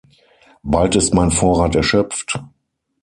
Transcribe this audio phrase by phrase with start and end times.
[0.63, 2.39] Bald ist mein Vorrat erschöpft.